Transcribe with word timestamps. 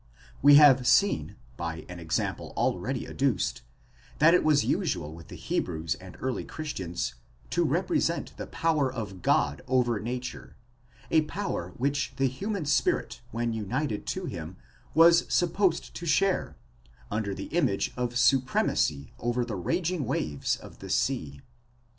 We 0.41 0.55
have 0.55 0.87
seen, 0.87 1.35
by 1.57 1.85
an 1.87 1.99
example 1.99 2.53
already 2.57 3.07
adduced, 3.07 3.61
that 4.17 4.33
it 4.33 4.43
was 4.43 4.65
usual 4.65 5.13
with 5.13 5.27
the 5.27 5.35
Hebrews 5.35 5.93
and 5.93 6.17
early 6.19 6.43
Christians, 6.43 7.13
to 7.51 7.63
represent 7.63 8.35
the 8.35 8.47
power 8.47 8.91
of 8.91 9.21
God 9.21 9.61
over 9.67 9.99
nature, 9.99 10.55
a 11.11 11.21
power 11.25 11.73
which 11.77 12.13
the 12.17 12.25
human 12.27 12.65
spirit 12.65 13.21
when 13.29 13.53
united 13.53 14.07
to 14.07 14.25
him 14.25 14.57
was 14.95 15.31
supposed 15.31 15.93
to 15.93 16.07
share, 16.07 16.57
under 17.11 17.35
the 17.35 17.45
image 17.55 17.91
of 17.95 18.17
supremacy 18.17 19.13
over 19.19 19.45
the 19.45 19.55
raging 19.55 20.05
waves 20.05 20.55
of 20.57 20.79
the 20.79 20.89
sea. 20.89 21.41